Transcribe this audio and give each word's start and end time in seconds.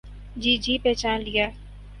جی 0.41 0.53
جی 0.63 0.77
پہچان 0.83 1.17
لیا۔ 1.23 1.47